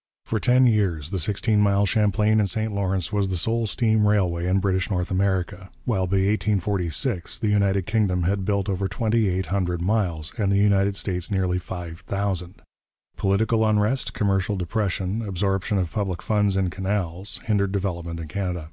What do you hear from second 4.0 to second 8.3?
railway in British North America, while by 1846 the United Kingdom